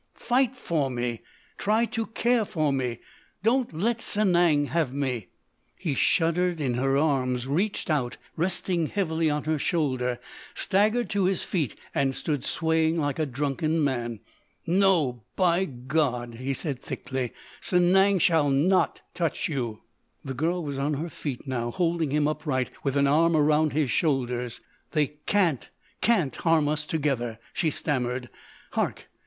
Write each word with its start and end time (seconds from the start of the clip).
"Fight 0.15 0.55
for 0.55 0.89
me! 0.89 1.21
Try 1.59 1.85
to 1.85 2.07
care 2.07 2.43
for 2.43 2.73
me! 2.73 3.01
Don't 3.43 3.71
let 3.71 3.99
Sanang 3.99 4.65
have 4.69 4.91
me!" 4.91 5.27
He 5.77 5.93
shuddered 5.93 6.59
in 6.59 6.73
her 6.73 6.97
arms, 6.97 7.45
reached 7.45 7.87
out 7.87 8.13
and 8.13 8.19
resting 8.35 8.87
heavily 8.87 9.29
on 9.29 9.43
her 9.43 9.59
shoulder, 9.59 10.17
staggered 10.55 11.07
to 11.11 11.25
his 11.25 11.43
feet 11.43 11.75
and 11.93 12.15
stood 12.15 12.43
swaying 12.43 12.97
like 12.99 13.19
a 13.19 13.27
drunken 13.27 13.83
man. 13.83 14.21
"No, 14.65 15.21
by 15.35 15.65
God," 15.65 16.33
he 16.39 16.55
said 16.55 16.81
thickly, 16.81 17.31
"Sanang 17.61 18.19
shall 18.19 18.49
not 18.49 19.01
touch 19.13 19.47
you." 19.47 19.83
The 20.25 20.33
girl 20.33 20.63
was 20.63 20.79
on 20.79 20.95
her 20.95 21.09
feet 21.09 21.45
now, 21.45 21.69
holding 21.69 22.09
him 22.09 22.27
upright 22.27 22.71
with 22.83 22.95
an 22.97 23.05
arm 23.05 23.37
around 23.37 23.71
his 23.73 23.91
shoulders. 23.91 24.61
"They 24.93 25.17
can't—can't 25.27 26.37
harm 26.37 26.67
us 26.67 26.87
together," 26.87 27.37
she 27.53 27.69
stammered. 27.69 28.31
"Hark! 28.71 29.07